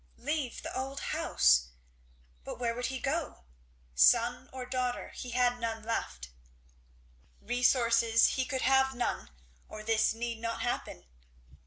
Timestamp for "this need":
9.83-10.39